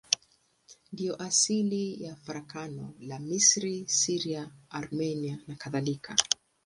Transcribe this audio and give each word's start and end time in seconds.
Ndiyo 0.93 1.21
asili 1.23 2.03
ya 2.03 2.15
farakano 2.15 2.93
la 2.99 3.19
Misri, 3.19 3.87
Syria, 3.87 4.51
Armenia 4.69 5.39
nakadhalika. 5.47 6.15